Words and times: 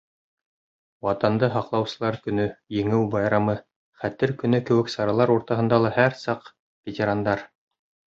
Ватанды 1.07 1.49
һаҡлаусылар 1.55 2.17
көнө, 2.23 2.47
Еңеү 2.79 3.03
байрамы, 3.17 3.57
Хәтер 4.07 4.35
көнө 4.43 4.63
кеүек 4.73 4.93
саралар 4.97 5.37
уртаһында 5.39 5.83
ла 5.87 5.97
һәр 6.03 6.21
саҡ— 6.27 6.53
ветерандар. 6.91 7.51